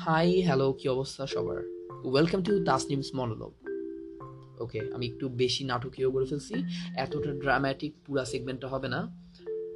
Hi 0.00 0.42
hello 0.42 0.72
কি 0.72 0.88
অবস্থা 0.88 1.26
সবার? 1.26 1.88
Welcome 2.04 2.42
to 2.42 2.64
Tasnim's 2.64 3.14
monologue 3.14 3.52
okay 4.60 4.80
আমি 4.94 5.06
একটু 5.06 5.28
বেশি 5.28 5.64
নাটকীয় 5.64 6.10
করে 6.10 6.24
ফেলছি। 6.24 6.54
এতটা 6.96 7.30
ড্রামাটিক 7.30 7.94
পুরা 8.06 8.24
সেগমেন্টটা 8.24 8.68
হবে 8.68 8.88
না। 8.88 9.16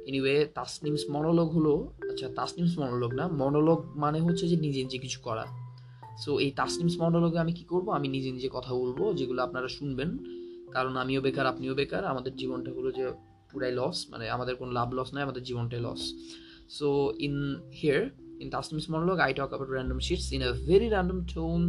এনিওয়ে 0.05 0.45
তাসনিমস 0.45 1.09
মনোলগ 1.09 1.47
হলো 1.49 1.93
আচ্ছা 2.11 2.29
তাসনিমস 2.35 2.79
মনোলগ 2.79 3.13
না 3.13 3.27
মনোলগ 3.27 3.85
মানে 3.95 4.19
হচ্ছে 4.19 4.47
যে 4.47 4.55
নিজে 4.55 4.83
নিজে 4.83 4.97
কিছু 4.97 5.19
করা। 5.19 5.45
সো 6.17 6.39
এই 6.39 6.51
তাসনিমস 6.51 7.01
মনোলগে 7.01 7.39
আমি 7.39 7.53
কি 7.53 7.63
করব? 7.63 7.89
আমি 7.89 8.07
নিজে 8.07 8.31
নিজে 8.31 8.49
কথা 8.53 8.73
বলব, 8.73 9.15
যেগুলো 9.15 9.43
আপনারা 9.43 9.67
শুনবেন। 9.67 10.17
কারণ 10.71 10.97
আমিও 10.97 11.21
বেকার, 11.21 11.45
আপনিও 11.45 11.73
বেকার। 11.75 12.05
আমাদের 12.05 12.35
জীবনটা 12.35 12.71
হলো 12.71 12.91
যে 12.91 13.11
পুরাই 13.51 13.71
লস 13.71 14.05
মানে 14.09 14.29
আমাদের 14.29 14.55
কোনো 14.55 14.71
লাভ 14.71 14.93
লস 14.93 15.13
নয় 15.13 15.21
আমাদের 15.21 15.43
জীবনটাই 15.43 15.79
loss 15.79 16.13
so 16.69 17.13
in 17.19 17.55
here 17.81 18.24
in 18.39 18.49
Tasnim's 18.49 18.87
monologue, 18.89 19.19
I 19.19 19.33
talk 19.33 19.51
about 19.51 19.69
random 19.69 19.99
shits 19.99 20.27
in 20.31 20.41
a 20.41 20.51
very 20.69 20.87
random 20.95 21.19
tone 21.35 21.65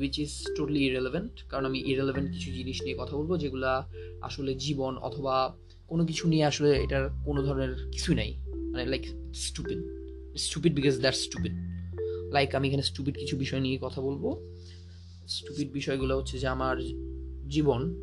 which 0.00 0.16
is 0.18 0.32
totally 0.58 0.82
irrelevant. 0.88 1.48
কারণ 1.48 1.64
আমি 1.64 1.84
irrelevant 1.86 2.32
কিছু 2.32 2.52
জিনিস 2.52 2.82
নিয়ে 2.82 2.96
কথা 2.98 3.16
বলব 3.16 3.38
যেগুলা 3.38 3.88
আসলে 4.20 4.54
জীবন 4.54 4.96
অথবা 4.96 5.56
কোনো 5.88 6.06
কিছু 6.06 6.28
নিয়ে 6.28 6.44
আসলে 6.44 6.82
এটার 6.82 7.08
কোনো 7.24 7.42
ধরনের 7.42 7.90
কিছু 7.92 8.14
নাই। 8.14 8.34
মানে 8.72 8.84
like 8.86 9.02
stupid 9.34 9.78
stupid 10.36 10.74
because 10.74 10.98
that 10.98 11.14
stupid 11.14 11.52
like 12.32 12.54
আমি 12.54 12.68
এখানে 12.68 12.82
স্টুপিড 12.82 13.18
কিছু 13.18 13.36
বিষয় 13.36 13.60
নিয়ে 13.60 13.78
কথা 13.80 14.00
বলব। 14.00 14.54
স্টুপিড 15.28 15.72
বিষয়গুলো 15.72 16.18
হচ্ছে 16.18 16.38
যে 16.38 16.48
আমার 16.48 16.76
জীবন 17.48 17.94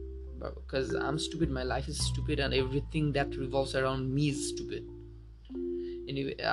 because 0.42 0.96
I 0.96 1.10
am 1.10 1.18
stupid 1.18 1.50
my 1.50 1.66
life 1.66 1.90
is 1.90 1.96
stupid 1.96 2.38
and 2.38 2.56
everything 2.56 3.12
that 3.12 3.30
revolves 3.40 3.72
around 3.72 4.14
me 4.14 4.28
is 4.28 4.38
stupid 4.38 4.99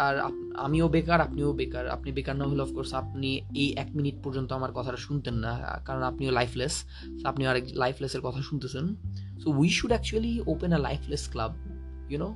আর 0.07 0.15
আমিও 0.67 0.87
বেকার, 0.95 1.21
আপনিও 1.27 1.51
বেকার। 1.61 1.85
আপনি 1.97 2.09
বেকার 2.17 2.37
না 2.41 2.45
হলে 2.51 2.63
অফকোর্স 2.67 2.91
আপনি 3.03 3.31
এই 3.63 3.69
এক 3.83 3.89
মিনিট 3.99 4.17
পর্যন্ত 4.25 4.51
আমার 4.59 4.73
কথাটা 4.79 5.01
শুনতেন 5.07 5.37
না, 5.45 5.53
কারণ 5.87 6.03
আপনিও 6.11 6.31
লাইফলেস 6.39 6.75
আপনি 7.31 7.43
আরেক 7.51 7.65
লাইফলেসের 7.83 8.23
কথা 8.27 8.41
শুনতেছেন। 8.49 8.85
So 9.43 9.49
we 9.61 9.69
should 9.77 9.93
actually 9.95 10.33
open 10.53 10.71
a 10.73 10.81
lifeless 10.89 11.25
club 11.33 11.53
you know 12.13 12.29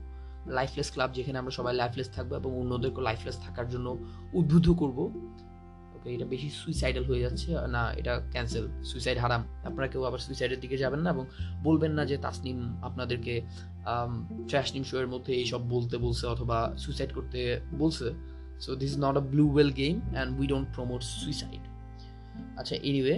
lifeless 0.58 0.88
club 0.94 1.10
যেখানে 1.16 1.36
আমরা 1.38 1.52
সবাই 1.58 1.72
লাইফলেস 1.82 2.08
থাকব 2.16 2.30
এবং 2.41 2.50
অন্যদেরকে 2.60 3.00
লাইফলেস 3.08 3.36
থাকার 3.46 3.66
জন্য 3.72 3.86
উদ্বুদ্ধ 4.38 4.68
করব। 4.80 4.98
ওকে 5.96 6.08
এটা 6.14 6.26
বেশি 6.34 6.48
সুইসাইডাল 6.60 7.04
হয়ে 7.10 7.20
যাচ্ছে, 7.24 7.48
না, 7.74 7.82
এটা 8.00 8.12
ক্যান্সেল 8.34 8.64
সুইসাইড 8.91 9.18
হারাম। 9.24 9.42
আপনারা 9.68 9.86
কেউ 9.92 10.02
আবার 10.04 10.20
সুইসাইডের 10.26 10.60
দিকে 10.64 10.76
যাবেন 10.84 11.00
না 11.04 11.08
এবং 11.14 11.24
বলবেন 11.66 11.92
না 11.98 12.02
যে 12.10 12.16
তাসনিম 12.24 12.58
আপনাদেরকে 12.88 13.34
ট্র্যাশ 14.48 14.74
নিম 14.74 14.84
শো 14.84 14.96
এর 14.98 15.08
মধ্যে 15.08 15.32
এইসব 15.32 15.60
বলতে 15.68 15.96
বলছে 15.96 16.24
অথবা 16.26 16.58
সুইসাইড 16.78 17.10
করতে 17.14 17.60
বলছে। 17.78 18.06
So 18.60 18.70
this 18.74 18.90
is 18.92 18.98
not 18.98 19.16
a 19.16 19.24
blue 19.32 19.44
whale 19.52 19.70
game 19.72 19.94
and 20.00 20.40
we 20.40 20.46
don't 20.46 20.68
promote 20.74 21.02
suicide 21.02 21.62
আচ্ছা 22.56 22.74
এনিওয়ে 22.82 23.16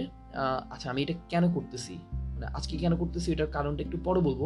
আচ্ছা 0.69 0.87
আমি 0.91 1.01
এটা 1.01 1.13
কেন 1.29 1.43
করতেছি? 1.53 1.93
মানে 2.11 2.45
আজকে 2.45 2.77
কেন 2.77 2.93
করতেছি? 2.95 3.27
এটার 3.31 3.47
কারণটা 3.47 3.83
একটু 3.83 3.97
পরে 4.03 4.19
বলব। 4.19 4.41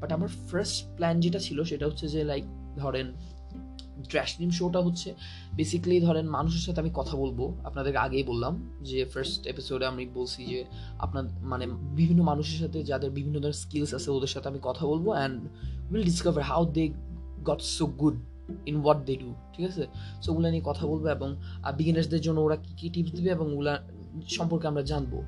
বাট 0.00 0.12
আমার 0.12 0.28
ফার্স্ট 0.28 0.96
প্ল্যান 0.96 1.20
যেটা 1.20 1.38
ছিল 1.38 1.58
সেটা 1.64 1.86
হচ্ছে 1.86 2.08
যে 2.08 2.24
লাইক 2.24 2.44
ধরেন 2.76 3.06
ট্র্যাশনিম 4.08 4.50
শোটা 4.50 4.80
হচ্ছে। 4.80 5.14
বেসিক্যালি 5.56 6.00
ধরেন 6.00 6.26
মানুষের 6.28 6.60
সাথে 6.60 6.80
আমি 6.80 6.90
কথা 6.94 7.16
বলব। 7.16 7.54
আপনাদেরকে 7.64 7.98
আগেই 7.98 8.22
বললাম 8.22 8.68
যে 8.82 9.04
ফার্স্ট 9.04 9.46
এপিসোডে 9.46 9.86
আমি 9.86 10.06
বলছি 10.14 10.44
যে 10.44 10.64
আপনার 10.98 11.24
মানে 11.40 11.66
বিভিন্ন 11.96 12.22
মানুষের 12.22 12.58
সাথে 12.58 12.82
যাদের 12.82 13.10
বিভিন্ন 13.10 13.38
ধরনের 13.38 13.52
স্কিলস 13.52 13.94
আছে 13.94 14.10
ওদের 14.10 14.28
সাথে 14.28 14.48
আমি 14.48 14.58
কথা 14.62 14.86
বলব 14.86 15.08
and 15.08 15.40
will 15.92 16.02
discover 16.04 16.44
how 16.44 16.64
they 16.66 16.88
got 17.44 17.60
so 17.60 17.86
good 17.86 18.14
in 18.66 18.76
what 18.76 19.04
they 19.04 19.16
do 19.16 19.34
ঠিক 19.56 19.66
আছে? 19.66 19.86
সো 20.22 20.32
ওগুলো 20.32 20.50
নিয়ে 20.50 20.62
কথা 20.64 20.86
বলব 20.86 21.06
এবং 21.06 21.36
বিগিনার্সদের 21.76 22.20
জন্য 22.20 22.40
ওরা 22.40 22.56
কী 22.56 22.74
কী 22.76 22.88
টিপস 22.90 23.12
দেবে 23.12 23.30
এবং 23.30 23.52
ওগুলা 23.52 23.82
সম্পর্কে 24.28 24.66
আমরা 24.68 24.82
জানব। 24.82 25.22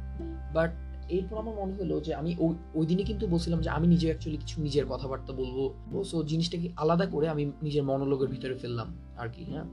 বাট 0.54 0.70
এরপর 1.08 1.36
আমার 1.38 1.54
মনে 1.54 1.74
হলো 1.80 2.00
যে 2.00 2.14
আমি 2.14 2.36
ওই 2.74 2.86
দিনে 2.86 3.02
কিন্তু 3.02 3.26
বলছিলাম 3.26 3.60
যে 3.60 3.70
আমি 3.70 3.86
নিজে 3.86 4.06
অ্যাকচুয়ালি 4.06 4.38
কিছু 4.38 4.62
নিজের 4.62 4.86
কথাবার্তা 4.86 5.32
বলব। 5.32 5.58
সো 6.04 6.24
জিনিসটাকে 6.24 6.68
আলাদা 6.76 7.06
করে 7.06 7.28
আমি 7.28 7.52
নিজের 7.62 7.82
মনোলোগের 7.82 8.28
ভিতরে 8.28 8.54
ফেললাম 8.54 8.88
আর 9.16 9.28
কি 9.28 9.44
হ্যাঁ? 9.44 9.64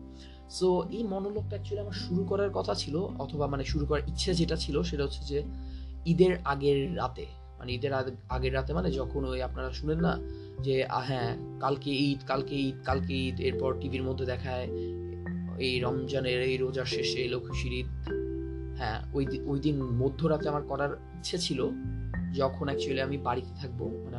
সো 0.49 0.83
এই 0.91 1.03
মনোলগটা 1.03 1.49
অ্যাকচুয়ালি 1.49 1.81
আমার 1.81 1.93
শুরু 1.93 2.23
করার 2.23 2.49
কথা 2.49 2.75
ছিল, 2.75 2.95
অথবা 2.95 3.47
মানে 3.47 3.63
শুরু 3.63 3.85
করার 3.85 4.03
ইচ্ছা 4.07 4.33
যেটা 4.33 4.55
ছিল 4.55 4.83
সেটা 4.83 5.03
হচ্ছে 5.03 5.23
যে 5.25 5.43
ঈদের 6.05 6.37
আগের 6.43 6.95
রাতে 6.95 7.25
মানে 7.59 7.73
ঈদের 7.73 7.93
আগের 8.29 8.53
রাতে 8.53 8.73
মানে 8.73 8.91
যখন 8.91 9.25
ওই 9.25 9.41
আপনারা 9.41 9.71
শুনেন 9.73 9.99
না 9.99 10.19
যে 10.61 10.85
হ্যাঁ 11.07 11.37
কালকে 11.59 11.91
ঈদ 11.91 12.19
কালকে 12.27 12.55
ঈদ 12.55 12.75
কালকে 12.85 13.13
ঈদ, 13.13 13.39
এরপর 13.39 13.73
টিভির 13.79 14.03
মধ্যে 14.03 14.25
দেখায় 14.25 14.67
এই 15.59 15.79
রমজানের, 15.79 16.41
এই 16.41 16.57
রোজার 16.57 16.85
শেষে 16.85 17.21
খুশির 17.47 17.73
ঈদ 17.73 18.20
হ্যাঁ 18.81 18.99
ওই 19.13 19.25
ওই 19.51 19.59
দিন 19.59 19.75
মধ্যরাতে 20.01 20.49
আমার 20.49 20.61
করার 20.61 20.91
ইচ্ছে 21.17 21.37
ছিল, 21.37 21.59
যখন 22.39 22.65
অ্যাকচুয়ালি 22.67 23.01
আমি 23.01 23.17
বাড়িতে 23.17 23.51
থাকব 23.59 23.79
মানে 24.03 24.17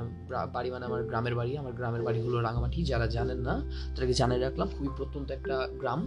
বাড়ি 0.55 0.69
মানে 0.71 0.85
আমার 0.85 1.03
গ্রামের 1.11 1.35
বাড়ি, 1.35 1.53
আমার 1.59 1.73
গ্রামের 1.73 2.03
বাড়ি 2.03 2.21
হলো 2.21 2.37
রাঙামাটি, 2.41 2.79
যারা 2.85 3.07
জানেন 3.07 3.41
না, 3.49 3.55
তাদেরকে 3.93 4.15
জানিয়ে 4.21 4.41
রাখলাম, 4.41 4.69
খুবই 4.77 4.91
প্রত্যন্ত 4.97 5.29
একটা 5.31 5.69
গ্রাম। 5.81 6.01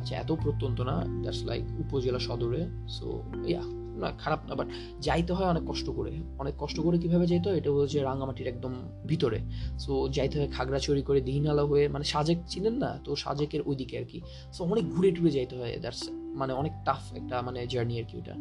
আচ্ছা 0.00 0.14
এত 0.16 0.30
প্রত্যন্ত 0.44 0.78
না 0.80 0.94
দ্যাটস 1.22 1.42
লাইক 1.48 1.64
উপজেলা 1.82 2.18
সদরে 2.18 2.60
সো 2.96 3.06
ইয়া 3.46 3.81
না, 4.00 4.08
খারাপ 4.22 4.40
না 4.48 4.54
বাট 4.58 4.68
যাইতে 5.06 5.32
হয় 5.36 5.48
অনেক 5.54 5.64
কষ্ট 5.70 5.86
করে। 5.98 6.12
অনেক 6.42 6.54
কষ্ট 6.62 6.76
করে 6.86 6.96
কীভাবে 7.02 7.26
যাইতে 7.32 7.46
হয়? 7.48 7.58
এটা 7.60 7.70
হচ্ছে 7.70 7.98
রাঙামাটির 8.08 8.48
একদম 8.52 8.72
ভিতরে। 9.10 9.38
সো 9.84 9.92
যাইতে 10.16 10.34
হয় 10.38 10.50
খাগড়াছড়ি 10.56 11.02
করে 11.08 11.20
দিহিনালা 11.28 11.64
হয়ে 11.70 11.84
মানে 11.94 12.04
সাজেক 12.12 12.38
চিনেন 12.52 12.74
না? 12.82 12.90
তো 13.04 13.10
সাজেকের 13.24 13.62
ওইদিকে 13.68 13.94
আর 14.00 14.06
কি। 14.10 14.18
সো 14.54 14.60
অনেক 14.72 14.84
ঘুরে 14.94 15.10
টুরে 15.16 15.30
যাইতে 15.36 15.54
হয়। 15.60 15.72
দ্যাটস 15.84 16.02
মানে 16.40 16.52
অনেক 16.60 16.72
টাফ 16.86 17.02
একটা 17.20 17.36
মানে 17.46 17.58
জার্নি 17.72 17.94
আর 18.00 18.06
কি 18.10 18.14
ওটা 18.22 18.34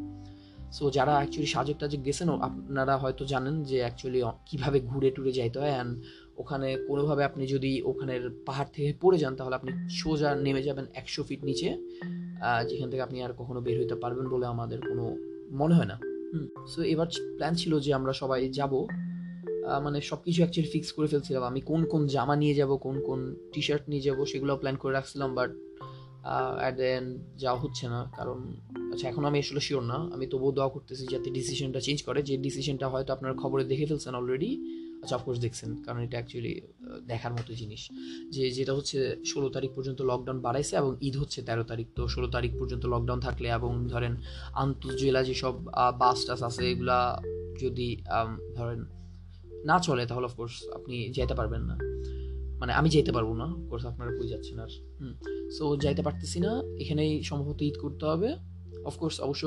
সো 0.78 0.84
যারা 0.98 1.14
অ্যাকচুয়ালি 1.20 1.50
সাজেক 1.56 1.78
টাজেক 1.82 2.02
গেছেন 2.08 2.30
আপনারা 2.48 2.94
হয়তো 3.04 3.24
জানেন 3.34 3.56
যে 3.70 3.78
অ্যাকচুয়ালি 3.84 4.20
কীভাবে 4.50 4.78
ঘুরে 4.90 5.10
টুরে 5.16 5.32
যাইতে 5.40 5.58
হয়। 5.62 5.74
অ্যান্ড 5.76 5.94
ওখানে 6.42 6.68
কোনোভাবে 6.88 7.24
আপনি 7.30 7.44
যদি 7.54 7.72
ওখানের 7.92 8.24
পাহাড় 8.48 8.70
থেকে 8.76 8.90
পড়ে 9.02 9.18
যান, 9.24 9.34
তাহলে 9.40 9.56
আপনি 9.60 9.72
সোজা 10.02 10.30
নেমে 10.46 10.62
যাবেন 10.68 10.86
একশো 11.02 11.22
ফিট 11.28 11.42
নিচে। 11.50 11.68
যেখান 12.70 12.88
থেকে 12.92 13.04
আপনি 13.08 13.18
আর 13.26 13.32
কখনো 13.40 13.60
বের 13.66 13.78
হইতে 13.82 13.96
পারবেন 14.04 14.26
বলে 14.34 14.46
আমাদের 14.54 14.80
কোনো 14.90 15.06
মনে 15.52 15.76
হয় 15.76 15.86
না। 15.86 16.00
হুম। 16.34 16.66
সো 16.68 16.82
এবার 16.82 17.08
প্ল্যান 17.08 17.54
ছিল 17.54 17.80
যে 17.80 17.94
আমরা 17.94 18.14
সবাই 18.14 18.50
যাব। 18.50 18.88
মানে 19.84 20.02
সব 20.02 20.18
কিছু 20.26 20.42
অ্যাকচুয়ালি 20.42 20.72
ফিক্স 20.72 20.92
করে 20.92 21.08
ফেলছিলাম। 21.08 21.44
আমি 21.44 21.62
কোন 21.62 21.86
কোন 21.86 22.08
জামা 22.08 22.36
নিয়ে 22.36 22.54
যাব 22.54 22.78
কোন 22.78 23.02
কোন 23.02 23.36
টি 23.54 23.62
শার্ট 23.62 23.90
নিয়ে 23.90 24.02
যাব 24.02 24.26
সেগুলো 24.26 24.58
প্ল্যান 24.58 24.76
করে 24.76 24.94
রাখছিলাম 24.94 25.36
বাট 25.36 25.52
অ্যাট 26.60 26.76
দ্য 26.76 26.84
এন্ড 26.84 27.18
যাওয়া 27.38 27.60
হচ্ছে 27.60 27.88
না। 27.88 28.12
কারণ 28.18 28.54
আচ্ছা 28.94 29.10
এখন 29.10 29.26
আমি 29.26 29.40
আসলে 29.40 29.60
শিওর 29.60 29.84
না। 29.84 29.94
আমি 29.94 30.28
তবুও 30.28 30.52
দোয়া 30.52 30.70
করতেছি 30.70 31.08
যাতে 31.12 31.30
ডিসিশনটা 31.30 31.80
চেঞ্জ 31.80 32.04
করে। 32.04 32.24
যে 32.24 32.38
ডিসিশনটা 32.38 32.88
হয়তো 32.88 33.14
আপনারা 33.14 33.34
খবরে 33.34 33.64
দেখে 33.64 33.86
ফেলছেন 33.86 34.16
অলরেডি 34.16 34.52
আচ্ছা 35.02 35.16
অফকোর্স 35.16 35.40
দেখছেন, 35.46 35.70
কারণ 35.86 36.00
এটা 36.06 36.18
অ্যাকচুয়ালি 36.18 36.54
দেখার 37.12 37.34
মতো 37.38 37.52
জিনিস। 37.62 37.82
যে 38.34 38.44
যেটা 38.58 38.74
হচ্ছে 38.78 38.98
ষোলো 39.32 39.48
তারিখ 39.56 39.72
পর্যন্ত 39.76 40.00
লকডাউন 40.02 40.40
বাড়াইছে 40.48 40.74
এবং 40.82 40.92
ঈদ 41.08 41.16
হচ্ছে 41.22 41.40
তেরো 41.48 41.64
তারিখ। 41.72 41.88
তো 41.96 42.02
ষোলো 42.08 42.28
তারিখ 42.36 42.52
পর্যন্ত 42.60 42.84
লকডাউন 42.94 43.20
থাকলে 43.20 43.48
এবং 43.60 43.72
ধরেন 43.88 44.14
আন্তঃজেলা 44.64 45.22
যেসব 45.24 45.54
বাস 46.02 46.20
টাস 46.26 46.42
আছে, 46.50 46.64
এগুলা 46.72 47.00
যদি 47.62 47.88
ধরেন 48.58 48.80
না 49.70 49.76
চলে, 49.80 50.04
তাহলে 50.06 50.26
অফকোর্স 50.26 50.56
আপনি 50.78 50.96
যেতে 51.18 51.34
পারবেন 51.40 51.64
না। 51.70 51.76
মানে 52.62 52.72
আমি 52.80 52.90
যেতে 52.90 53.12
পারব 53.12 53.30
না 53.42 53.48
কোর্স 53.70 53.84
আপনারা 53.86 54.12
কই 54.18 54.28
যাচ্ছেন 54.34 54.58
আর, 54.60 54.72
হুম। 55.00 55.14
সো 55.58 55.64
যাইতে 55.84 56.02
পারতেছি 56.08 56.40
না। 56.46 56.52
এখানেই 56.82 57.12
সম্ভবত 57.30 57.60
ঈদ 57.62 57.76
করতে 57.82 58.06
হবে। 58.12 58.30
অফকোর্স 58.90 59.16
অবশ্য 59.22 59.46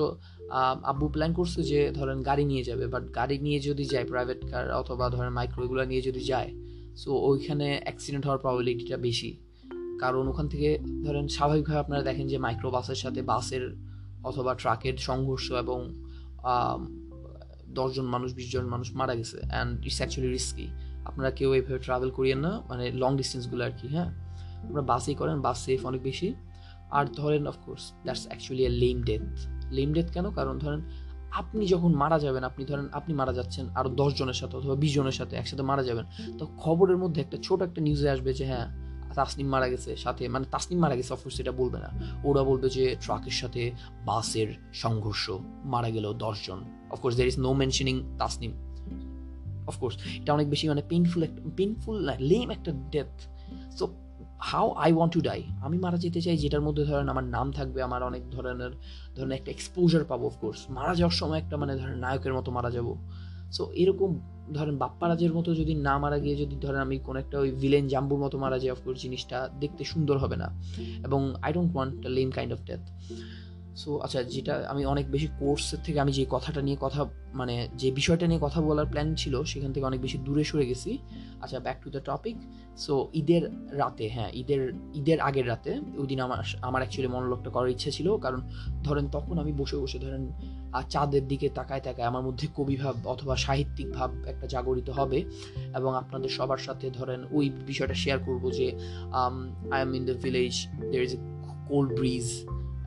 আব্বু 0.91 1.07
প্ল্যান 1.09 1.33
করছে 1.33 1.61
যে, 1.71 1.81
ধরেন 1.99 2.19
গাড়ি 2.23 2.45
নিয়ে 2.45 2.65
যাবে 2.65 2.85
বাট 2.87 3.05
গাড়ি 3.15 3.37
নিয়ে 3.39 3.59
যদি 3.61 3.85
যায় 3.85 4.07
প্রাইভেট 4.13 4.41
কার 4.51 4.67
অথবা 4.73 5.05
ধরেন 5.11 5.33
মাইক্রো 5.33 5.65
এগুলো 5.65 5.83
নিয়ে 5.85 6.03
যদি 6.03 6.21
যায় 6.21 6.51
সো 6.97 7.11
ওইখানে 7.31 7.81
অ্যাক্সিডেন্ট 7.85 8.25
হওয়ার 8.27 8.41
প্রবাবিলিটিটা 8.41 8.97
বেশি। 8.97 9.31
কারণ 10.01 10.29
ওখান 10.29 10.47
থেকে, 10.49 10.79
ধরেন 11.05 11.27
স্বাভাবিকভাবে 11.29 11.81
আপনারা 11.81 12.03
দেখেন 12.03 12.27
যে 12.29 12.39
মাইক্রো 12.39 12.69
বাসের 12.71 12.95
সাথে 12.95 13.23
বাসের 13.23 13.65
অথবা 14.25 14.53
ট্রাকের 14.55 14.97
সংঘর্ষ 14.97 15.47
এবং 15.53 15.79
দশজন 17.75 18.07
মানুষ, 18.07 18.35
বিশজন 18.35 18.65
মানুষ 18.65 18.89
মারা 18.95 19.15
গেছে 19.15 19.39
অ্যান্ড 19.51 19.87
ইটস 19.87 19.97
অ্যাকচুয়ালি 19.97 20.33
রিস্কি 20.33 20.67
আপনারা 21.05 21.31
কেউ 21.31 21.55
এইভাবে 21.55 21.79
ট্রাভেল 21.79 22.11
করিয়েন 22.11 22.39
না 22.39 22.53
মানে 22.69 22.85
লং 22.93 23.17
ডিস্টেন্সগুলো 23.17 23.65
আর 23.65 23.71
কি 23.79 23.89
হ্যাঁ? 23.89 24.11
আপনারা 24.63 24.83
বাসেই 24.83 25.15
করেন, 25.15 25.37
বাস 25.41 25.59
সেফ 25.65 25.87
অনেক 25.87 26.03
বেশি। 26.03 26.35
আর 26.95 27.05
ধরেন 27.17 27.47
of course 27.47 27.93
that's 28.03 28.27
actually 28.27 28.63
a 28.65 28.73
lame 28.83 29.03
death 29.03 29.23
lame 29.71 29.93
death 29.93 30.09
কেন? 30.11 30.31
কারণ 30.31 30.59
ধরেন, 30.59 30.81
আপনি 31.31 31.67
যখন 31.67 31.95
মারা 31.95 32.19
যাবেন, 32.19 32.43
আপনি 32.45 32.65
ধরেন, 32.65 32.87
আপনি 32.93 33.15
মারা 33.15 33.33
যাচ্ছেন 33.33 33.65
আরও 33.75 34.11
জনের 34.11 34.35
সাথে 34.35 34.57
অথবা 34.57 34.75
বিশ 34.75 34.95
জনের 34.95 35.13
সাথে 35.13 35.37
একসাথে 35.37 35.63
মারা 35.63 35.83
যাবেন, 35.83 36.05
তো 36.39 36.47
খবরের 36.57 36.97
মধ্যে 36.97 37.21
একটা 37.21 37.37
ছোট 37.43 37.63
একটা 37.63 37.81
নিউজে 37.81 38.09
আসবে 38.11 38.33
যে 38.35 38.47
হ্যাঁ 38.47 38.67
তাসনিম 39.15 39.49
মারা 39.49 39.69
গেছে, 39.69 39.97
সাথে 39.97 40.29
মানে 40.29 40.45
তাসনিম 40.51 40.79
মারা 40.81 40.97
গেছে 40.97 41.13
অফকোর্স 41.13 41.37
সেটা 41.37 41.53
বলবে 41.53 41.79
না। 41.79 41.89
ওরা 42.25 42.43
বলবে 42.43 42.69
যে 42.69 42.85
ট্রাকের 43.01 43.37
সাথে 43.41 43.63
বাসের 44.07 44.49
সংঘর্ষ, 44.73 45.25
মারা 45.65 45.91
গেল 45.91 46.07
দশজন 46.13 46.61
of course 46.91 47.15
there 47.17 47.27
is 47.27 47.39
no 47.39 47.53
mentioning 47.53 47.97
Tasnim. 48.19 48.53
Of course 49.67 49.95
এটা 50.23 50.31
অনেক 50.33 50.47
বেশি 50.51 50.65
মানে 50.69 50.83
পেইনফুল 50.89 51.23
একটা 51.23 51.41
পেইনফুল 51.57 51.97
লেম 52.31 52.51
একটা 52.51 52.71
death 52.91 53.13
so 53.79 53.85
how 54.51 54.67
I 54.85 54.91
want 54.93 55.13
to 55.15 55.21
die 55.21 55.41
আমি 55.63 55.77
মারা 55.79 55.97
যেতে 55.97 56.21
চাই 56.21 56.37
যেটার 56.37 56.61
মধ্যে 56.61 56.85
ধরেন 56.85 57.09
আমার 57.09 57.25
নাম 57.25 57.47
থাকবে 57.53 57.83
আমার 57.83 58.03
অনেক 58.03 58.23
ধরনের 58.31 58.73
ধরেন 59.17 59.33
একটা 59.33 59.51
এক্সপোজার 59.51 60.05
পাবো 60.05 60.25
অফকোর্স 60.27 60.61
মারা 60.71 60.95
যাওয়ার 60.95 61.17
সময় 61.17 61.39
একটা 61.39 61.57
মানে 61.57 61.73
ধরেন 61.77 61.99
নায়কের 61.99 62.35
মতো 62.35 62.51
মারা 62.53 62.71
যাব। 62.71 62.89
সো 63.53 63.63
এরকম 63.75 64.11
ধরেন 64.53 64.75
বাপ্পারাজের 64.77 65.33
মতো 65.35 65.51
যদি 65.55 65.75
না 65.75 65.95
মারা 65.99 66.19
গিয়ে 66.19 66.37
যদি 66.37 66.57
ধরেন 66.57 66.81
আমি 66.81 66.97
কোনো 66.99 67.19
একটা 67.19 67.37
ওই 67.39 67.51
ভিলেন 67.51 67.85
জাম্বুর 67.89 68.19
মতো 68.19 68.37
মারা 68.39 68.59
যাই 68.59 68.71
অফকোর্স 68.71 68.99
জিনিসটা 69.03 69.39
দেখতে 69.61 69.83
সুন্দর 69.85 70.17
হবে 70.19 70.37
না। 70.37 70.49
এবং 71.05 71.21
I 71.43 71.51
don't 71.53 71.71
want 71.75 72.07
lame 72.07 72.31
kind 72.31 72.53
of 72.53 72.61
death 72.65 72.83
so 73.75 73.91
আচ্ছা 73.99 74.21
যেটা 74.35 74.55
আমি 74.73 74.83
অনেক 74.87 75.07
বেশি 75.11 75.29
কোর্সের 75.41 75.81
থেকে 75.87 75.99
আমি 76.01 76.13
যে 76.13 76.25
কথাটা 76.31 76.61
নিয়ে 76.63 76.79
কথা 76.81 77.01
মানে 77.35 77.55
যে 77.81 77.89
বিষয়টা 77.91 78.27
নিয়ে 78.27 78.41
কথা 78.43 78.61
বলার 78.61 78.87
প্ল্যান 78.87 79.09
ছিল, 79.15 79.35
সেখান 79.45 79.71
থেকে 79.73 79.87
অনেক 79.87 80.01
বেশি 80.01 80.19
দূরে 80.19 80.45
সরে 80.45 80.67
গেছি। 80.67 80.91
আচ্ছা 81.41 81.59
back 81.61 81.79
to 81.85 81.89
the 81.91 82.01
topic 82.01 82.37
so 82.77 82.95
ঈদের 83.21 83.43
রাতে 83.81 84.07
হ্যাঁ 84.09 84.31
ঈদের 84.35 84.61
ঈদের 84.95 85.19
আগের 85.21 85.47
রাতে, 85.49 85.73
ওই 86.01 86.07
দিন 86.07 86.21
আমার 86.21 86.39
আমার 86.63 86.81
অ্যাকচুয়ালি 86.83 87.11
মনোলোকটা 87.15 87.51
করার 87.51 87.71
ইচ্ছে 87.71 87.91
ছিল। 87.91 88.09
কারণ 88.19 88.41
ধরেন 88.83 89.07
তখন 89.07 89.39
আমি 89.39 89.53
বসে 89.53 89.77
বসে 89.77 89.99
ধরেন 89.99 90.23
চাঁদের 90.91 91.25
দিকে 91.29 91.49
তাকায় 91.49 91.81
তাকায় 91.81 92.07
আমার 92.07 92.23
মধ্যে 92.23 92.47
কবিভাব 92.57 92.95
অথবা 93.05 93.37
সাহিত্যিক 93.37 93.89
ভাব 93.93 94.11
একটা 94.27 94.47
জাগরিত 94.47 94.89
হবে 94.91 95.19
এবং 95.75 95.91
আপনাদের 95.97 96.31
সবার 96.31 96.59
সাথে 96.59 96.87
ধরেন 96.91 97.21
ওই 97.33 97.47
বিষয়টা 97.67 97.95
শেয়ার 97.95 98.19
করব 98.19 98.45
যে 98.51 98.67
I 99.75 99.81
am 99.83 99.95
in 99.95 100.03
the 100.05 100.17
village 100.23 100.55
there 100.93 101.03
is 101.03 101.13
a 101.15 101.21
cold 101.69 101.91
bridge 101.95 102.27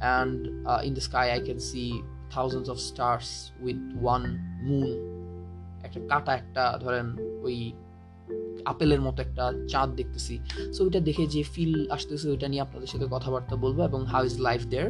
and 0.02 0.68
uh, 0.68 0.82
in 0.84 0.94
the 0.94 1.02
sky 1.02 1.28
I 1.38 1.40
can 1.40 1.60
see 1.60 1.90
thousands 2.36 2.68
of 2.70 2.78
stars 2.80 3.52
with 3.66 3.80
one 4.14 4.26
moon. 4.68 4.92
একটা 5.84 6.00
কাটা 6.10 6.34
একটা 6.36 6.64
ধরেন 6.84 7.08
ওই 7.44 7.72
আপেলের 8.66 9.02
মতো 9.02 9.22
একটা 9.22 9.54
চাঁদ 9.68 9.90
দেখতেছি। 9.96 10.40
সো 10.74 10.84
ওইটা 10.84 11.00
দেখে 11.00 11.26
যে 11.28 11.44
ফিল 11.44 11.92
আসতেছে 11.92 12.30
ওইটা 12.30 12.48
নিয়ে 12.48 12.62
আপনাদের 12.62 12.88
সাথে 12.88 13.06
কথাবার্তা 13.12 13.56
বলব 13.56 13.80
এবং 13.80 14.06
হাউ 14.06 14.26
ইজ 14.26 14.40
লাইফ 14.40 14.62
দেয়ার 14.68 14.90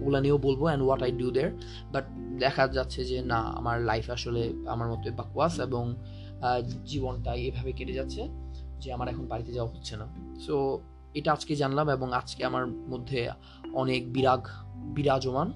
ওগুলো 0.00 0.20
নিয়েও 0.20 0.38
বলব 0.38 0.62
and 0.64 0.82
what 0.84 1.02
I 1.02 1.10
do 1.10 1.30
there 1.30 1.50
but 1.92 2.04
দেখা 2.38 2.68
যাচ্ছে 2.68 3.04
যে 3.04 3.22
না 3.22 3.36
আমার 3.36 3.80
লাইফ 3.80 4.10
আসলে 4.10 4.52
আমার 4.66 4.88
মতো 4.88 5.10
বাকওয়াস 5.10 5.60
এবং 5.60 5.94
জীবনটা 6.86 7.34
এভাবে 7.34 7.72
কেটে 7.72 7.92
যাচ্ছে 7.92 8.28
যে 8.80 8.92
আমার 8.92 9.08
এখন 9.08 9.26
বাড়িতে 9.26 9.52
যাওয়া 9.52 9.70
হচ্ছে 9.74 9.96
না। 9.96 10.06
সো 10.46 10.80
এটা 11.14 11.32
আজকে 11.32 11.56
জানলাম 11.56 11.88
এবং 11.88 12.12
আজকে 12.12 12.44
আমার 12.44 12.66
মধ্যে 12.66 13.28
অনেক 13.72 14.12
বিরাগ, 14.12 14.46
বিরাজমান। 14.76 15.52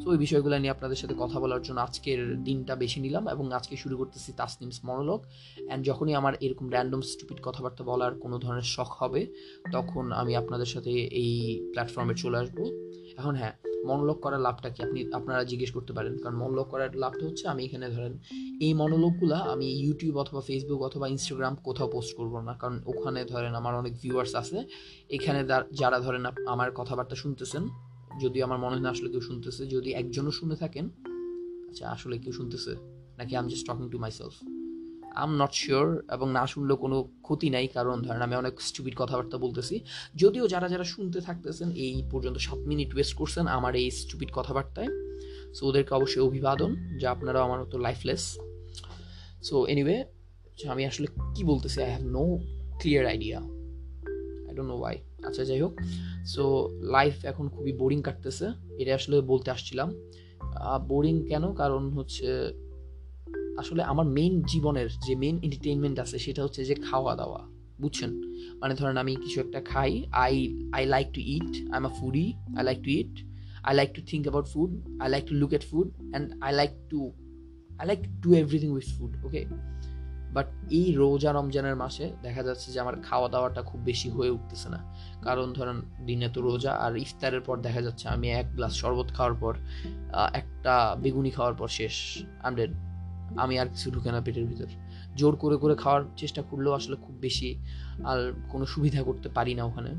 সো 0.00 0.10
ওই 0.10 0.18
বিষয়গুলো 0.18 0.58
নিয়ে 0.58 0.70
আপনাদের 0.70 0.96
সাথে 0.96 1.14
কথা 1.18 1.40
বলার 1.40 1.62
জন্য 1.62 1.80
আজকের 1.80 2.42
দিনটা 2.42 2.76
বেশি 2.76 3.00
নিলাম 3.00 3.28
এবং 3.28 3.52
আজকে 3.52 3.76
শুরু 3.76 3.96
করতেছি 3.96 4.32
তাসনিম 4.32 4.70
মনোলগ। 4.84 5.20
অ্যান্ড 5.66 5.86
যখনই 5.86 6.14
আমার 6.14 6.34
এরকম 6.40 6.70
র্যান্ডম 6.70 7.00
স্টুপিড 7.00 7.38
কথাবার্তা 7.42 7.84
বলার 7.84 8.14
কোনো 8.14 8.38
ধরনের 8.38 8.62
শখ 8.62 9.02
হবে, 9.02 9.26
তখন 9.72 10.12
আমি 10.12 10.36
আপনাদের 10.36 10.66
সাথে 10.66 10.90
এই 10.90 11.64
প্ল্যাটফর্মে 11.72 12.14
চলে 12.14 12.38
আসব। 12.38 12.58
এখন 13.18 13.34
হ্যাঁ 13.34 13.73
মনোলগ 13.90 14.18
করার 14.24 14.40
লাভটা 14.46 14.68
কি? 14.70 14.80
আপনি, 14.82 14.98
আপনারা 15.12 15.42
জিজ্ঞেস 15.44 15.70
করতে 15.70 15.92
পারেন। 15.92 16.14
কারণ 16.22 16.36
মনোলগ 16.36 16.66
করার 16.72 16.90
লাভটা 17.02 17.26
হচ্ছে, 17.26 17.44
আমি 17.48 17.64
এখানে 17.64 17.86
ধরেন, 17.88 18.14
এই 18.60 18.72
মনোলগগুলো 18.74 19.34
আমি 19.34 19.66
ইউটিউব 19.84 20.16
অথবা 20.16 20.40
ফেসবুক 20.40 20.80
অথবা 20.82 21.06
ইনস্টাগ্রাম 21.08 21.54
কোথাও 21.66 21.88
পোস্ট 21.90 22.12
করব 22.16 22.34
না। 22.40 22.52
কারণ 22.54 22.76
ওখানে 22.86 23.20
ধরেন 23.24 23.52
আমার 23.54 23.74
অনেক 23.74 23.92
ভিউয়ার্স 24.02 24.34
আছে। 24.42 24.58
এখানে 25.16 25.40
যারা 25.72 25.98
ধরেন 26.00 26.24
আমার 26.46 26.68
কথাবার্তা 26.72 27.16
শুনতেছেন, 27.22 27.68
যদি 28.20 28.38
আমার 28.46 28.58
মনে 28.58 28.74
হয় 28.76 28.84
না 28.86 28.90
আসলে 28.90 29.08
কেউ 29.10 29.20
শুনতেছে, 29.20 29.62
যদি 29.66 29.90
একজনও 30.00 30.30
শুনে 30.30 30.56
থাকেন 30.56 30.86
আচ্ছা 31.68 31.84
আসলে 31.90 32.14
কেউ 32.18 32.32
শুনতেছে? 32.32 32.72
নাকি 33.18 33.32
I'm 33.36 33.46
just 33.48 33.64
talking 33.70 33.86
to 33.90 33.98
myself 33.98 34.53
I'm 35.22 35.30
not 35.40 35.52
sure 35.60 35.86
এবং 36.14 36.26
না 36.38 36.44
শুনলেও 36.52 36.76
কোনো 36.84 36.96
ক্ষতি 37.26 37.48
নাই, 37.54 37.66
কারণ 37.76 37.96
ধরেন 38.02 38.22
আমি 38.26 38.34
অনেক 38.42 38.54
স্টুপিড 38.68 38.94
কথাবার্তা 38.96 39.36
বলতেছি। 39.44 39.74
যদিও 40.22 40.44
যারা 40.52 40.66
যারা 40.72 40.86
শুনতে 40.94 41.18
থাকতেছেন, 41.20 41.68
এই 41.84 41.96
পর্যন্ত 42.12 42.36
সাত 42.46 42.60
মিনিট 42.70 42.90
ওয়েস্ট 42.94 43.14
করছেন 43.20 43.44
আমার 43.56 43.72
এই 43.80 43.88
স্টুপিড 44.00 44.30
কথাবার্তায়। 44.34 44.90
সো 45.56 45.62
ওদেরকে 45.68 45.92
অবশ্যই 45.94 46.22
অভিবাদন 46.28 46.70
যা 47.00 47.08
আপনারাও 47.10 47.42
আমার 47.46 47.60
মতো 47.64 47.76
লাইফলেস 47.78 48.22
সো 49.48 49.56
এনিওয়ে 49.72 49.96
আমি 50.74 50.82
আসলে 50.90 51.06
কি 51.34 51.42
বলতেছি? 51.44 51.78
I 51.82 51.90
have 51.94 52.04
no 52.16 52.24
clear 52.80 53.04
idea 53.12 53.38
I 54.48 54.52
don't 54.56 54.70
know 54.72 54.76
why 54.82 54.96
আচ্ছা 55.26 55.42
যাই 55.44 55.60
হোক। 55.64 55.74
সো 56.34 56.42
লাইফ 56.96 57.14
এখন 57.30 57.44
খুবই 57.54 57.72
বোরিং 57.80 58.00
কাটতেছে। 58.02 58.46
এটা 58.80 58.92
আসলে 59.00 59.16
বলতে 59.32 59.48
আসছিলাম। 59.54 59.88
বোরিং 60.90 61.14
কেন? 61.30 61.44
কারণ 61.60 61.82
হচ্ছে 61.96 62.28
আসলে 63.60 63.82
আমার 63.92 64.06
মেইন 64.16 64.34
জীবনের 64.52 64.88
যে 65.06 65.14
মেইন 65.22 65.36
এন্টারটেইনমেন্ট 65.46 65.96
আছে 66.04 66.16
সেটা 66.24 66.40
হচ্ছে 66.44 66.60
যে 66.70 66.74
খাওয়া 66.86 67.12
দাওয়া, 67.20 67.40
বুঝছেন? 67.82 68.10
মানে 68.60 68.74
ধরেন 68.80 68.96
আমি 69.02 69.12
কিছু 69.22 69.38
একটা 69.44 69.60
খাই 69.70 69.90
I 70.24 70.34
I 70.76 70.82
like 70.94 71.06
to 71.16 71.20
eat 71.36 71.50
I 71.72 71.78
am 71.80 71.84
a 71.90 71.92
foodie 71.98 72.26
I 72.58 72.62
like 72.68 72.78
to 72.86 72.90
eat 73.00 73.12
I 73.68 73.72
like 73.78 73.88
to 73.96 74.00
think 74.10 74.22
about 74.26 74.46
food 74.52 74.70
I 75.02 75.08
like 75.14 75.22
to 75.28 75.34
look 75.34 75.50
at 75.58 75.64
food 75.70 75.88
and 75.92 76.26
I 76.46 76.52
like 76.60 76.70
to 76.90 77.00
I 77.80 77.86
like 77.86 78.00
to 78.22 78.28
everything 78.34 78.70
with 78.76 78.88
food 78.96 79.12
okay 79.26 79.42
but 80.34 80.48
এই 80.70 80.86
রোজা 80.92 81.30
রমজানের 81.32 81.76
মাসে 81.76 82.04
দেখা 82.22 82.42
যাচ্ছে 82.42 82.68
যে 82.72 82.78
আমার 82.80 82.96
খাওয়া 83.02 83.28
দাওয়াটা 83.28 83.60
খুব 83.62 83.80
বেশি 83.80 84.08
হয়ে 84.10 84.30
উঠতেছে 84.30 84.68
না। 84.68 84.80
কারণ 85.22 85.46
ধরেন 85.52 85.78
দিনে 86.06 86.28
তো 86.34 86.38
রোজা 86.40 86.72
আর 86.84 86.92
ইফতারের 86.96 87.40
পর 87.40 87.56
দেখা 87.66 87.80
যাচ্ছে 87.82 88.04
আমি 88.08 88.26
এক 88.40 88.46
গ্লাস 88.56 88.72
শরবত 88.80 89.08
খাওয়ার 89.16 89.34
পর 89.40 89.54
একটা 90.32 90.74
বেগুনি 91.02 91.30
খাওয়ার 91.30 91.54
পর 91.54 91.68
শেষ 91.68 91.94
আন্ড্রেড 92.42 92.72
আমি 93.36 93.58
আর 93.58 93.66
কিছু 93.66 93.90
ঢুকে 93.90 94.12
না 94.12 94.20
পেটের 94.20 94.44
ভিতর। 94.44 94.66
জোর 95.16 95.36
করে 95.36 95.56
করে 95.56 95.74
খাওয়ার 95.74 96.02
চেষ্টা 96.16 96.42
করলেও 96.42 96.72
আসলে 96.72 96.96
খুব 96.96 97.14
বেশি 97.20 97.58
আর 98.04 98.32
কোনো 98.48 98.66
সুবিধা 98.66 99.02
করতে 99.02 99.28
পারি 99.28 99.54
না 99.54 99.64
ওখানে। 99.64 99.94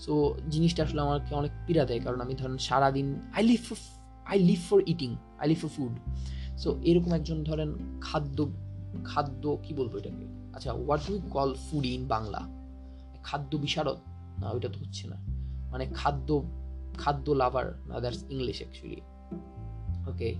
সো 0.00 0.34
জিনিসটা 0.50 0.82
আসলে 0.82 1.00
আমাকে 1.00 1.34
অনেক 1.34 1.50
পীড়া 1.66 1.84
দেয় 1.84 2.00
কারণ 2.00 2.20
আমি 2.20 2.34
ধরেন 2.34 2.58
সারাদিন 2.58 3.14
I 3.36 3.42
live 3.42 3.60
for 3.68 3.76
I 4.24 4.38
live 4.38 4.58
for 4.70 4.82
eating 4.86 5.16
I 5.38 5.48
live 5.48 5.58
for 5.60 5.68
food 5.68 5.92
so 6.58 6.80
এরকম 6.82 7.12
একজন 7.12 7.44
ধরেন 7.44 8.00
খাদ্য 8.00 8.46
খাদ্য 9.04 9.58
কি 9.62 9.74
বলব 9.74 9.96
এটাকে? 9.96 10.54
আচ্ছা 10.54 10.72
what 10.72 11.00
do 11.08 11.20
call 11.30 11.54
food 11.70 11.86
in 11.86 12.06
Bangla? 12.06 12.48
খাদ্য 13.22 13.56
বিশারদ? 13.56 13.96
না, 14.40 14.50
ওইটা 14.50 14.68
তো 14.68 14.78
হচ্ছে 14.78 15.08
না। 15.08 15.16
মানে 15.70 15.86
খাদ্য 15.94 16.42
খাদ্য 16.98 17.30
লাভার 17.30 17.82
না 17.86 18.00
দ্যাটস 18.00 18.24
ইংলিশ 18.30 18.56
অ্যাকচুয়ালি 18.56 19.00
ওকে 20.10 20.34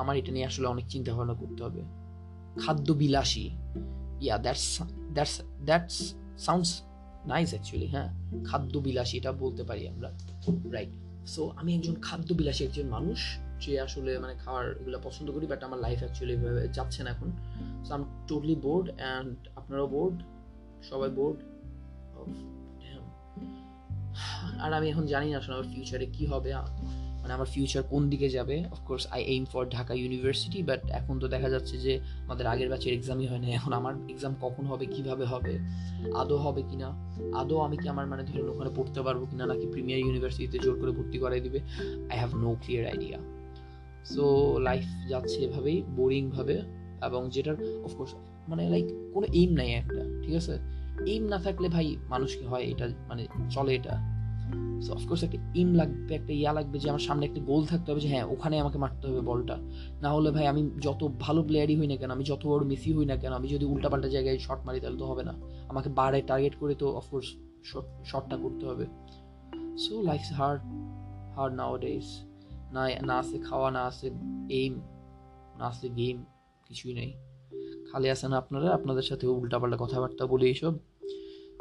আমার 0.00 0.14
এটা 0.20 0.30
নিয়ে 0.36 0.46
আসলে 0.50 0.66
অনেক 0.74 0.86
চিন্তা 0.92 1.10
ভাবনা 1.16 1.34
করতে 1.42 1.60
হবে। 1.66 1.82
খাদ্য 2.62 2.88
বিলাসী। 3.00 3.46
Yeah 4.24 4.36
that's 4.44 4.66
that's 5.16 5.36
that's 5.68 5.96
sounds 6.46 6.70
nice 7.32 7.48
actually 7.52 7.88
হ্যাঁ? 7.94 8.08
খাদ্য 8.48 8.74
বিলাসী, 8.86 9.14
এটা 9.20 9.32
বলতে 9.44 9.62
পারি 9.68 9.82
আমরা 9.92 10.08
রাইট 10.76 10.92
সো 11.34 11.42
আমি 11.60 11.70
একজন 11.74 11.94
খাদ্য 12.06 12.28
বিলাসী 12.38 12.62
একজন 12.64 12.86
মানুষ, 12.86 13.20
যে 13.64 13.72
আসলে 13.86 14.10
মানে 14.18 14.34
খাওয়ার 14.44 14.66
এগুলো 14.80 14.98
পছন্দ 15.02 15.28
করি 15.30 15.46
বাট 15.52 15.60
আমার 15.64 15.78
লাইফ 15.86 15.98
অ্যাকচুয়ালি 15.98 16.32
এভাবে 16.34 16.62
যাচ্ছে 16.68 17.00
না 17.04 17.10
এখন। 17.10 17.28
So 17.86 17.90
I'm 17.94 18.02
totally 18.28 18.56
bored 18.66 18.86
and 19.00 19.36
আপনারাও 19.56 19.86
বোর্ড 19.86 20.16
সবাই 20.90 21.10
বোর্ড 21.18 21.38
আর 24.64 24.70
আমি 24.78 24.86
এখন 24.90 25.04
জানি 25.06 25.26
না 25.32 25.36
আসলে 25.38 25.54
আমার 25.54 25.68
ফিউচারে 25.74 26.06
কি 26.06 26.24
হবে। 26.26 26.50
মানে 27.24 27.34
আমার 27.38 27.46
ফিউচার 27.46 27.82
কোন 27.82 28.08
দিকে 28.10 28.28
যাবে? 28.28 28.64
Of course 28.74 29.06
I 29.14 29.22
aim 29.22 29.44
for 29.44 29.66
Dhaka 29.76 29.94
university 29.94 30.62
but 30.62 30.80
এখন 30.90 31.18
তো 31.22 31.28
দেখা 31.28 31.48
যাচ্ছে 31.48 31.78
যে 31.78 32.00
আমাদের 32.26 32.46
আগের 32.46 32.68
ব্যাচের 32.68 32.92
এক্সামই 32.92 33.26
হয় 33.26 33.38
না 33.38 33.48
এখন 33.48 33.72
আমার 33.72 33.94
এক্সাম 34.12 34.34
কখন 34.44 34.64
হবে, 34.66 34.86
কীভাবে 34.86 35.24
হবে, 35.24 35.58
আদৌ 36.20 36.36
হবে 36.36 36.62
কিনা? 36.70 36.88
আদৌ 37.40 37.58
আমি 37.58 37.76
কি 37.76 37.88
আমার 37.88 38.06
মানে 38.06 38.22
ধরুন 38.22 38.48
ওখানে 38.48 38.70
পড়তে 38.76 39.02
পারব 39.02 39.20
কিনা, 39.30 39.46
নাকি 39.46 39.66
প্রিমিয়ার 39.66 40.00
ইউনিভার্সিটিতে 40.00 40.58
জোর 40.64 40.76
করে 40.80 40.92
ভর্তি 40.92 41.18
করাই 41.18 41.40
দিবে? 41.40 41.60
I 42.10 42.16
have 42.18 42.34
no 42.34 42.56
clear 42.62 42.84
idea 42.86 43.18
so 44.04 44.24
life 44.58 44.84
যাচ্ছে 45.08 45.38
এভাবেই 45.40 45.82
বোরিংভাবে 45.96 46.62
এবং 47.08 47.30
যেটার 47.30 47.56
অফকোর্স 47.84 48.12
মানে 48.48 48.62
লাইক 48.70 48.86
কোনো 49.14 49.26
এইম 49.32 49.50
নাই 49.52 49.70
একটা, 49.70 50.02
ঠিক 50.22 50.34
আছে? 50.34 50.58
এইম 51.06 51.24
না 51.32 51.38
থাকলে 51.38 51.68
ভাই, 51.68 51.96
মানুষ 52.08 52.36
কি 52.38 52.44
হয়? 52.44 52.62
এটা 52.62 52.88
মানে 53.08 53.26
চলে 53.50 53.74
এটা। 53.74 54.13
সো 54.84 54.92
অফকোর্স 54.92 55.24
একটা 55.24 55.38
ইম 55.54 55.74
লাগবে, 55.74 56.14
একটা 56.14 56.32
ইয়া 56.32 56.52
লাগবে 56.52 56.78
যে 56.78 56.88
আমার 56.90 57.00
সামনে 57.00 57.26
একটা 57.26 57.40
গোল 57.40 57.66
থাকতে 57.66 57.90
হবে 57.90 58.00
যে 58.00 58.08
হ্যাঁ 58.08 58.24
ওখানে 58.24 58.60
আমাকে 58.60 58.78
মারতে 58.78 59.08
হবে 59.08 59.20
বলটা। 59.20 59.56
না 60.02 60.12
হলে 60.12 60.30
ভাই, 60.30 60.46
আমি 60.46 60.70
যত 60.80 61.08
ভালো 61.18 61.42
প্লেয়ারই 61.42 61.76
হই 61.76 61.86
না 61.86 61.96
কেন, 61.96 62.10
আমি 62.10 62.24
যত 62.24 62.46
বড় 62.46 62.64
মেসি 62.64 62.92
হই 62.92 63.04
না 63.04 63.16
কেন, 63.16 63.32
আমি 63.32 63.48
যদি 63.48 63.64
উল্টাপাল্টা 63.64 64.08
জায়গায় 64.08 64.38
শট 64.38 64.60
মারি 64.66 64.80
তাহলে 64.80 64.98
তো 64.98 65.06
হবে 65.06 65.22
না। 65.22 65.34
আমাকে 65.68 65.88
বারে 65.88 66.22
টার্গেট 66.22 66.54
করে 66.54 66.74
তো 66.74 66.96
অফকোর্স 66.96 67.26
শটটা 68.04 68.36
করতে 68.36 68.66
হবে। 68.66 68.86
So 69.78 70.02
life 70.02 70.22
hard 70.32 70.60
hard 71.36 71.54
nowadays 71.76 72.06
না 72.72 72.82
না 73.02 73.18
আছে 73.18 73.38
খাওয়া, 73.38 73.70
না 73.70 73.82
আছে 73.84 74.10
এইম 74.48 74.74
না 75.58 75.66
আছে 75.66 75.88
গেম 75.88 76.24
কিছুই 76.64 76.94
নেই। 76.94 77.12
খালি 77.92 78.10
আছেন 78.10 78.32
আপনারা, 78.32 78.74
আপনাদের 78.74 79.02
সাথে 79.02 79.26
উল্টাপাল্টা 79.26 79.76
কথাবার্তা 79.76 80.26
বলে 80.26 80.46
এইসব। 80.46 80.74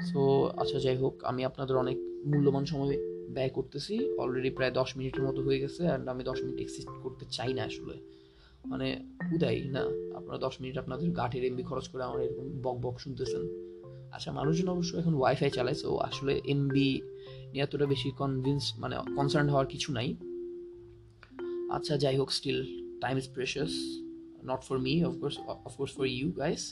সো 0.09 0.21
আচ্ছা 0.57 0.79
যাই 0.79 0.97
হোক, 0.97 1.23
আমি 1.23 1.45
আপনাদের 1.45 1.75
অনেক 1.77 1.97
মূল্যবান 2.25 2.65
সময় 2.65 2.97
ব্যয় 3.35 3.49
করতেছি। 3.49 3.93
অলরেডি 4.17 4.49
প্রায় 4.49 4.71
দশ 4.71 4.97
মিনিটের 4.97 5.23
মতো 5.23 5.41
হয়ে 5.41 5.59
গেছে 5.59 5.83
অ্যান্ড 5.83 6.09
আমি 6.09 6.23
দশ 6.23 6.37
মিনিট 6.43 6.59
এক্সিস্ট 6.59 6.89
করতে 7.03 7.25
চাই 7.31 7.53
না 7.53 7.63
আসলে। 7.63 7.95
মানে 8.65 8.87
উদাই 9.35 9.57
না, 9.61 9.83
আপনারা 10.15 10.37
দশ 10.37 10.61
মিনিট 10.61 10.77
আপনাদের 10.77 11.11
গাঠের 11.11 11.43
এমবি 11.43 11.63
খরচ 11.63 11.87
করে 11.87 12.03
আমার 12.03 12.21
এরকম 12.21 12.45
বক 12.61 12.77
বক 12.81 12.99
শুনতেছেন। 12.99 13.43
আচ্ছা 14.11 14.31
মানুষজন 14.31 14.69
অবশ্য 14.69 14.97
এখন 14.97 15.13
ওয়াইফাই 15.13 15.49
চালায় 15.49 15.75
সো 15.75 15.97
আসলে 15.97 16.41
এমবি 16.45 16.89
নিয়ে 17.51 17.63
এতটা 17.63 17.85
বেশি 17.85 18.11
কনভিন্স 18.11 18.73
মানে 18.77 18.95
কনসার্ন 19.15 19.47
হওয়ার 19.49 19.67
কিছু 19.67 19.89
নাই। 19.91 20.15
আচ্ছা 21.71 21.97
যাই 21.97 22.15
হোক 22.17 22.31
still 22.31 22.59
time 23.01 23.17
is 23.17 23.27
precious 23.33 23.71
not 24.45 24.61
for 24.67 24.77
me 24.77 24.93
of course 25.05 25.35
of course 25.67 25.91
for 25.97 26.05
you 26.05 26.27
guys 26.31 26.63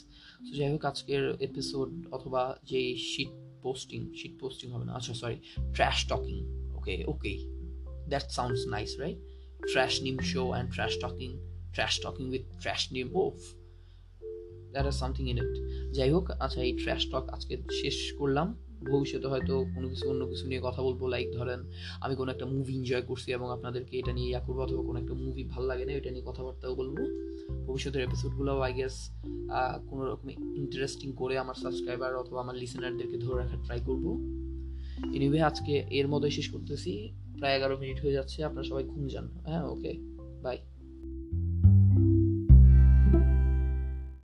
so 0.46 0.52
যাই 0.56 0.72
হোক, 0.72 0.84
আজকের 0.84 1.22
এপিসোড 1.40 1.90
অথবা 2.10 2.42
যে 2.70 2.80
শিট 2.96 3.28
পোস্টিং 3.64 4.00
শিট 4.18 4.34
পোস্টিং 4.42 4.66
হবে 4.74 4.84
না 4.88 4.92
আচ্ছা 4.98 5.14
sorry 5.14 5.36
trash 5.76 5.98
talking 6.10 6.38
okay 6.78 6.94
okay 7.12 7.34
that 8.10 8.26
sounds 8.36 8.62
nice 8.74 8.90
right 9.02 9.18
trash 9.72 9.92
neem 10.06 10.16
show 10.32 10.42
and 10.52 10.68
trash 10.74 10.92
talking 11.04 11.30
trash 11.74 11.94
talking 12.04 12.24
with 12.32 12.44
trash 12.62 12.82
neem 12.96 13.08
of 13.22 13.36
that 14.72 14.84
or 14.86 14.96
something 15.02 15.24
in 15.32 15.38
it 15.44 15.54
যাই 15.96 16.10
হোক 16.14 16.26
আচ্ছা 16.44 16.60
এই 16.68 16.72
trash 16.82 17.02
টক 17.12 17.24
আজকে 17.28 17.54
শেষ 17.80 17.98
করলাম। 18.18 18.48
ভবিষ্যতে 18.90 19.26
হয়তো 19.32 19.54
কোনো 19.74 19.86
কিছু, 19.88 20.04
অন্য 20.10 20.22
কিছু 20.30 20.44
নিয়ে 20.50 20.60
কথা 20.64 20.80
বলব 20.82 21.00
লাইক 21.14 21.28
ধরেন 21.38 21.60
আমি 22.04 22.14
কোনো 22.16 22.28
একটা 22.34 22.46
মুভি 22.46 22.72
এনজয় 22.78 23.02
করছি 23.02 23.28
এবং 23.32 23.46
আপনাদেরকে 23.56 23.92
এটা 23.98 24.12
নিয়ে 24.12 24.28
ইয়া 24.28 24.40
করব 24.46 24.58
অথবা 24.58 24.82
কোনো 24.88 24.98
একটা 25.02 25.14
মুভি 25.14 25.42
ভালো 25.44 25.66
লাগে 25.66 25.84
না, 25.84 25.92
এটা 25.92 26.10
নিয়ে 26.10 26.24
কথাবার্তাও 26.26 26.74
বলব। 26.74 26.96
ভবিষ্যতের 27.66 28.02
এপিসোডগুলোও 28.02 28.60
আই 28.60 28.72
গেস 28.72 28.94
কোনো 29.88 30.02
রকম 30.10 30.26
ইন্টারেস্টিং 30.62 31.08
করে 31.20 31.34
আমার 31.38 31.56
সাবস্ক্রাইবার 31.62 32.12
অথবা 32.16 32.38
আমার 32.40 32.56
লিসেনারদেরকে 32.62 33.16
ধরে 33.24 33.36
রাখার 33.42 33.60
ট্রাই 33.64 33.80
করব। 33.88 34.06
এনিওয়ে 35.16 35.40
আজকে 35.42 35.74
এর 35.98 36.06
মধ্যে 36.08 36.30
শেষ 36.30 36.46
করতেছি। 36.50 36.92
প্রায় 37.38 37.54
এগারো 37.56 37.74
মিনিট 37.78 37.98
হয়ে 38.00 38.12
যাচ্ছে, 38.12 38.38
আপনারা 38.44 38.64
সবাই 38.70 38.84
ঘুম 38.84 39.04
যান। 39.08 39.26
হ্যাঁ 39.46 39.64
ওকে 39.64 39.92
বাই 40.44 40.58